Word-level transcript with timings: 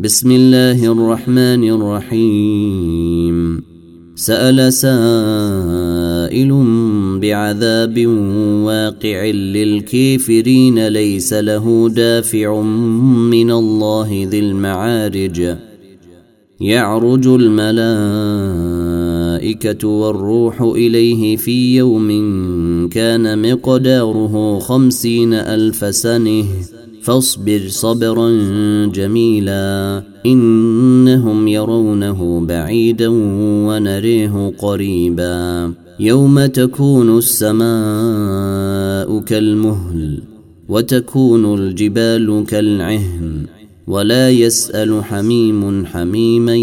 بسم 0.00 0.30
الله 0.30 0.92
الرحمن 0.92 1.70
الرحيم. 1.70 3.62
سأل 4.14 4.72
سائل 4.72 6.52
بعذاب 7.20 8.06
واقع 8.66 9.24
للكافرين 9.30 10.88
ليس 10.88 11.32
له 11.32 11.88
دافع 11.88 12.60
من 13.30 13.50
الله 13.50 14.28
ذي 14.30 14.38
المعارج. 14.38 15.56
يعرج 16.60 17.26
الملائكة 17.26 18.28
والروح 19.88 20.62
إليه 20.62 21.36
في 21.36 21.76
يوم 21.76 22.08
كان 22.88 23.52
مقداره 23.52 24.58
خمسين 24.58 25.34
ألف 25.34 25.94
سنة. 25.94 26.44
فاصبر 27.08 27.60
صبرا 27.68 28.30
جميلا 28.86 30.02
إنهم 30.26 31.48
يرونه 31.48 32.46
بعيدا 32.48 33.08
ونريه 33.68 34.52
قريبا 34.58 35.72
يوم 36.00 36.46
تكون 36.46 37.18
السماء 37.18 39.20
كالمهل 39.20 40.22
وتكون 40.68 41.54
الجبال 41.54 42.44
كالعهن 42.48 43.46
ولا 43.86 44.30
يسأل 44.30 45.04
حميم 45.04 45.86
حميما 45.86 46.56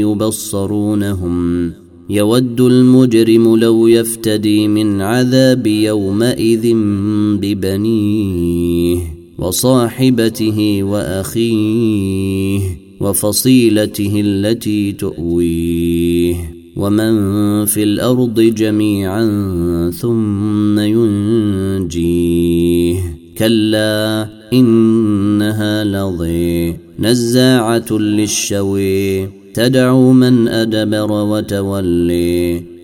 يبصرونهم 0.00 1.72
يود 2.10 2.60
المجرم 2.60 3.56
لو 3.56 3.86
يفتدي 3.86 4.68
من 4.68 5.00
عذاب 5.00 5.66
يومئذ 5.66 6.74
ببنيه 7.40 9.19
وصاحبته 9.40 10.82
وأخيه 10.82 12.60
وفصيلته 13.00 14.20
التي 14.24 14.92
تؤويه 14.92 16.34
ومن 16.76 17.64
في 17.64 17.82
الأرض 17.82 18.40
جميعا 18.40 19.24
ثم 19.90 20.78
ينجيه 20.78 22.20
كلا 23.38 24.28
إنها 24.52 25.84
لظي 25.84 26.76
نزاعة 26.98 27.92
للشوي 27.92 29.26
تدعو 29.54 30.12
من 30.12 30.48
أدبر 30.48 31.12
وتولي 31.12 32.62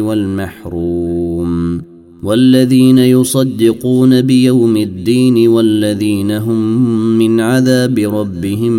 والمحروم 0.00 1.82
والذين 2.24 2.98
يصدقون 2.98 4.20
بيوم 4.20 4.76
الدين 4.76 5.48
والذين 5.48 6.30
هم 6.30 6.78
من 7.18 7.40
عذاب 7.40 7.98
ربهم 7.98 8.72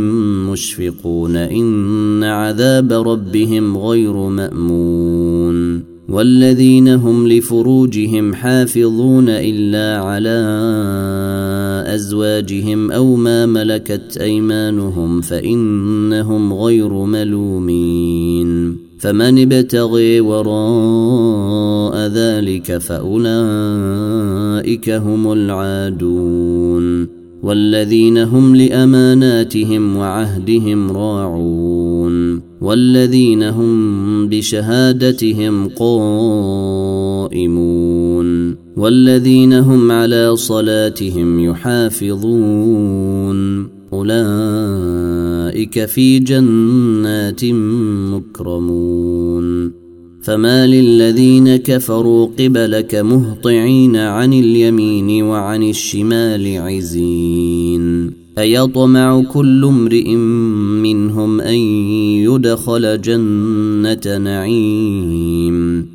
مشفقون 0.51 1.35
إن 1.35 2.23
عذاب 2.23 2.93
ربهم 2.93 3.77
غير 3.77 4.13
مأمون 4.13 5.83
والذين 6.09 6.87
هم 6.87 7.27
لفروجهم 7.27 8.33
حافظون 8.33 9.29
إلا 9.29 10.01
على 10.01 10.39
أزواجهم 11.95 12.91
أو 12.91 13.15
ما 13.15 13.45
ملكت 13.45 14.17
أيمانهم 14.17 15.21
فإنهم 15.21 16.53
غير 16.53 16.93
ملومين 16.93 18.84
فمن 19.05 19.41
ابتغي 19.41 20.21
وراء 20.21 21.97
ذلك 22.07 22.77
فأولئك 22.77 23.19
هم 24.89 25.31
العادون 25.31 27.07
والذين 27.43 28.17
هم 28.17 28.55
لأماناتهم 28.55 29.97
وعهدهم 29.97 30.91
راعون 30.91 32.41
والذين 32.61 33.43
هم 33.43 34.29
بشهادتهم 34.29 35.67
قائمون 35.67 37.35
والذين 38.77 39.53
هم 39.53 39.91
على 39.91 40.35
صلاتهم 40.35 41.39
يحافظون 41.39 42.95
أولئك 43.93 44.64
في 45.73 46.19
جنات 46.19 47.45
مكرمون. 48.13 49.71
فما 50.23 50.67
للذين 50.67 51.55
كفروا 51.55 52.27
قبلك 52.39 52.95
مهطعين 52.95 53.95
عن 53.95 54.33
اليمين 54.33 55.23
وعن 55.23 55.63
الشمال 55.63 56.57
عزين. 56.57 58.11
أيطمع 58.37 59.23
كل 59.23 59.65
امرئ 59.65 60.15
منهم 60.81 61.41
أن 61.41 61.55
يدخل 61.55 63.01
جنة 63.01 64.17
نعيم. 64.17 65.94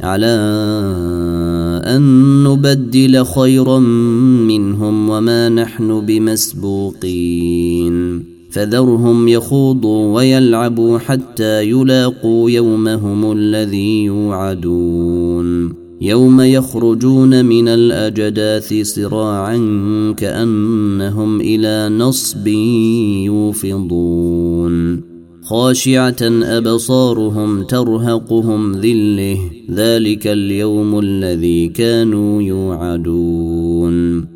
على 0.00 0.36
أن 1.96 2.44
نبدل 2.44 3.24
خيرا 3.24 3.78
منهم 4.48 5.10
وما 5.10 5.48
نحن 5.48 6.00
بمسبوقين. 6.06 7.56
فذرهم 8.50 9.28
يخوضوا 9.28 10.14
ويلعبوا 10.14 10.98
حتى 10.98 11.62
يلاقوا 11.62 12.50
يومهم 12.50 13.32
الذي 13.32 14.04
يوعدون. 14.04 15.72
يوم 16.00 16.40
يخرجون 16.40 17.44
من 17.44 17.68
الأجداث 17.68 18.74
صراعا 18.82 19.56
كأنهم 20.16 21.40
إلى 21.40 21.88
نصب 21.88 22.46
يوفضون. 23.26 25.15
خاشعة 25.46 26.16
أبصارهم 26.42 27.62
ترهقهم 27.62 28.72
ذلة. 28.72 29.38
ذلك 29.70 30.26
اليوم 30.26 30.98
الذي 30.98 31.68
كانوا 31.68 32.42
يوعدون. 32.42 34.35